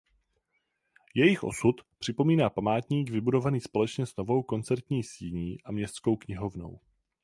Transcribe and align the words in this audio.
Jejich 1.13 1.43
osud 1.43 1.81
připomíná 1.99 2.49
památník 2.49 3.09
vybudovaný 3.09 3.61
společně 3.61 4.05
s 4.05 4.15
novou 4.15 4.43
koncertní 4.43 5.03
síní 5.03 5.61
a 5.63 5.71
městskou 5.71 6.15
knihovnou. 6.15 6.79